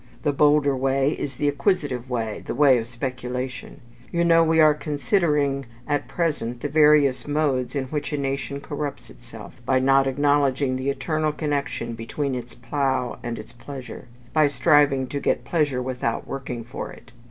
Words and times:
The 0.23 0.33
bolder 0.33 0.75
way 0.75 1.11
is 1.11 1.35
the 1.35 1.47
acquisitive 1.47 2.09
way: 2.09 2.41
the 2.47 2.55
way 2.55 2.79
of 2.79 2.87
speculation. 2.87 3.81
You 4.11 4.25
know 4.25 4.43
we 4.43 4.59
are 4.59 4.73
considering 4.73 5.67
at 5.87 6.07
present 6.07 6.61
the 6.61 6.69
various 6.69 7.27
modes 7.27 7.75
in 7.75 7.83
which 7.89 8.11
a 8.11 8.17
nation 8.17 8.61
corrupts 8.61 9.11
itself, 9.11 9.61
by 9.63 9.77
not 9.77 10.07
acknowledging 10.07 10.75
the 10.75 10.89
eternal 10.89 11.31
connection 11.31 11.93
between 11.93 12.33
its 12.33 12.55
plough 12.55 13.19
and 13.21 13.37
its 13.37 13.51
pleasure; 13.51 14.07
by 14.33 14.47
striving 14.47 15.05
to 15.05 15.19
get 15.19 15.45
pleasure, 15.45 15.83
without 15.83 16.25
working 16.25 16.63
for 16.63 16.91
it. 16.91 17.11